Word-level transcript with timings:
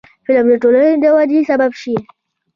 فلم 0.27 0.45
باید 0.47 0.59
د 0.61 0.61
ټولنې 0.63 0.93
د 1.03 1.05
ودې 1.15 1.39
سبب 1.49 1.71
شي 1.81 1.95